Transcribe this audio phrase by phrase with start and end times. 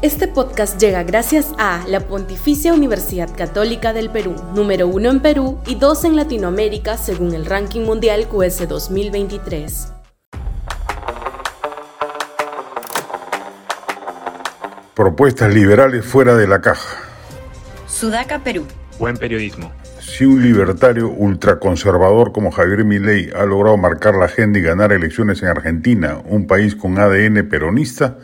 [0.00, 5.58] Este podcast llega gracias a la Pontificia Universidad Católica del Perú, número uno en Perú
[5.66, 9.92] y dos en Latinoamérica según el ranking mundial QS 2023.
[14.94, 17.02] Propuestas liberales fuera de la caja.
[17.88, 18.66] Sudaca, Perú.
[19.00, 19.72] Buen periodismo.
[19.98, 25.42] Si un libertario ultraconservador como Javier Milei ha logrado marcar la agenda y ganar elecciones
[25.42, 28.18] en Argentina, un país con ADN peronista,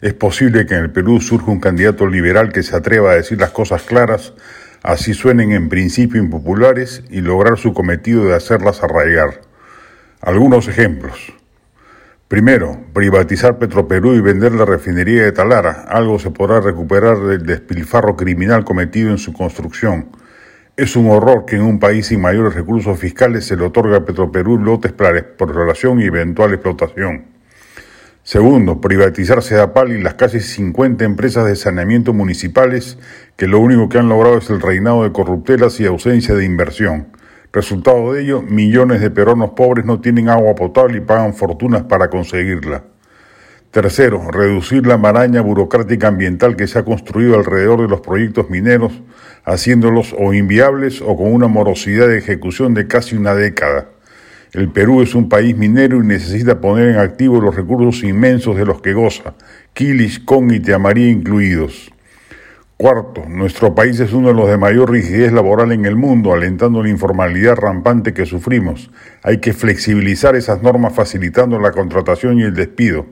[0.00, 3.40] es posible que en el Perú surja un candidato liberal que se atreva a decir
[3.40, 4.34] las cosas claras,
[4.82, 9.40] así suenen en principio impopulares, y lograr su cometido de hacerlas arraigar.
[10.20, 11.32] Algunos ejemplos.
[12.28, 15.86] Primero, privatizar Petroperú y vender la refinería de Talara.
[15.88, 20.08] Algo se podrá recuperar del despilfarro criminal cometido en su construcción.
[20.76, 24.04] Es un horror que en un país sin mayores recursos fiscales se le otorga a
[24.04, 27.35] Petroperú lotes para exploración y eventual explotación.
[28.26, 32.98] Segundo, privatizar Sedapal y las casi 50 empresas de saneamiento municipales
[33.36, 37.06] que lo único que han logrado es el reinado de corruptelas y ausencia de inversión.
[37.52, 42.10] Resultado de ello, millones de peruanos pobres no tienen agua potable y pagan fortunas para
[42.10, 42.82] conseguirla.
[43.70, 49.04] Tercero, reducir la maraña burocrática ambiental que se ha construido alrededor de los proyectos mineros,
[49.44, 53.86] haciéndolos o inviables o con una morosidad de ejecución de casi una década.
[54.52, 58.64] El Perú es un país minero y necesita poner en activo los recursos inmensos de
[58.64, 59.34] los que goza,
[59.72, 61.92] Quilis, Con y Teamaría incluidos.
[62.76, 66.82] Cuarto, nuestro país es uno de los de mayor rigidez laboral en el mundo, alentando
[66.82, 68.90] la informalidad rampante que sufrimos.
[69.22, 73.06] Hay que flexibilizar esas normas facilitando la contratación y el despido.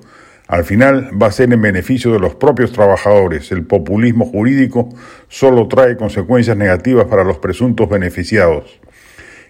[0.48, 3.50] Al final va a ser en beneficio de los propios trabajadores.
[3.52, 4.90] El populismo jurídico
[5.28, 8.78] solo trae consecuencias negativas para los presuntos beneficiados.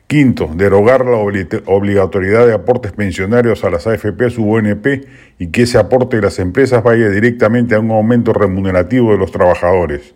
[0.07, 5.07] Quinto, derogar la obligatoriedad de aportes pensionarios a las AFP, UNP
[5.39, 9.33] y que ese aporte de las empresas vaya directamente a un aumento remunerativo de los
[9.33, 10.15] trabajadores.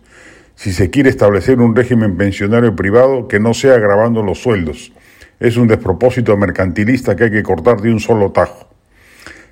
[0.53, 4.93] Si se quiere establecer un régimen pensionario privado, que no sea agravando los sueldos.
[5.39, 8.68] Es un despropósito mercantilista que hay que cortar de un solo tajo.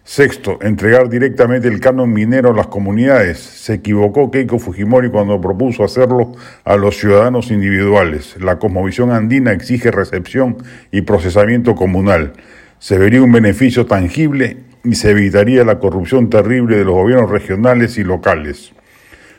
[0.09, 3.39] Sexto, entregar directamente el canon minero a las comunidades.
[3.39, 6.31] Se equivocó Keiko Fujimori cuando propuso hacerlo
[6.63, 8.37] a los ciudadanos individuales.
[8.39, 10.55] La cosmovisión andina exige recepción
[10.93, 12.31] y procesamiento comunal.
[12.79, 17.97] Se vería un beneficio tangible y se evitaría la corrupción terrible de los gobiernos regionales
[17.97, 18.71] y locales.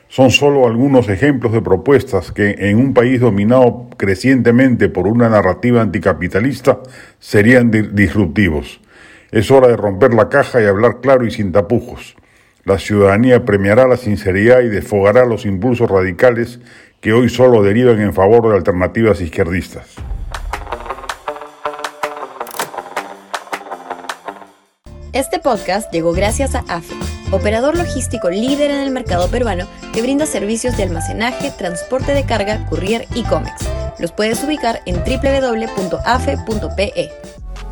[0.08, 5.80] Son solo algunos ejemplos de propuestas que en un país dominado crecientemente por una narrativa
[5.80, 6.80] anticapitalista
[7.18, 8.82] serían disruptivos.
[9.31, 12.16] Es hora de romper la caja y hablar claro y sin tapujos.
[12.65, 16.61] La ciudadanía premiará la sinceridad y desfogará los impulsos radicales
[17.00, 19.97] que hoy solo derivan en favor de alternativas izquierdistas.
[25.12, 26.95] Este podcast llegó gracias a AFE,
[27.33, 32.66] operador logístico líder en el mercado peruano que brinda servicios de almacenaje, transporte de carga,
[32.66, 33.69] courier y cómics.
[33.99, 35.89] Los puedes ubicar en www.afe.pe.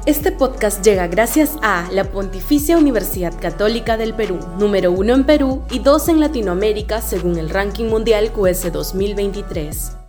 [0.07, 5.65] Este podcast llega gracias a la Pontificia Universidad Católica del Perú, número uno en Perú
[5.69, 10.06] y dos en Latinoamérica según el ranking mundial QS 2023.